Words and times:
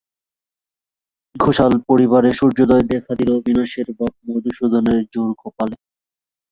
ঘোষাল-পরিবারে 1.35 2.29
সূর্যোদয় 2.39 2.85
দেখা 2.91 3.13
দিল 3.19 3.29
অবিনাশের 3.37 3.87
বাপ 3.97 4.13
মধুসূদনের 4.27 4.99
জোর 5.13 5.29
কপালে। 5.41 5.75